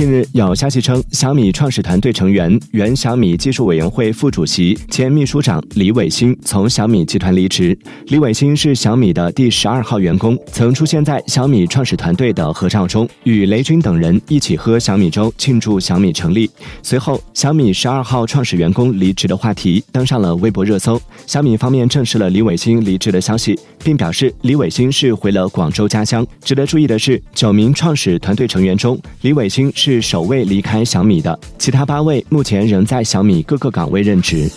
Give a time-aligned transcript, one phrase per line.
[0.00, 7.78] 近日有消息称，小米创始团队成员、原小米技术委员会副主席兼秘书长李伟星从小米集团离职。
[8.06, 16.50] 李伟星是小米的第十二号员工，曾出现在小米创始团队的合照中，与雷军等人一起喝小米粥庆祝小米成立。
[16.82, 20.98] 随后，小米十二号创始员工离职的话题登上了微博热搜。
[21.26, 23.54] 小米方面证实了李伟星离职的消息，
[23.84, 26.26] 并表示李伟星是回了广州家乡。
[26.42, 34.48] 值得注意的是，九名创始团队成员中，李伟星是首位离开小米的，其他八位目前仍在小米各个岗位任职。